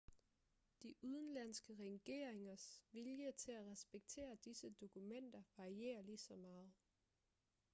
[0.83, 6.71] de udenlandske regeringers vilje til at respektere disse dokumenter varierer ligeså meget